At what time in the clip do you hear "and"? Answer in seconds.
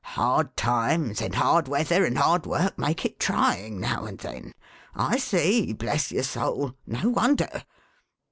1.21-1.35, 2.07-2.17, 4.05-4.17